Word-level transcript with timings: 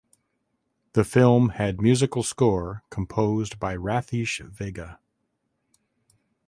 The 0.93 1.03
film 1.03 1.49
had 1.49 1.79
musical 1.79 2.23
score 2.23 2.83
composed 2.89 3.59
by 3.59 3.75
Ratheesh 3.77 4.41
Vega. 4.49 4.99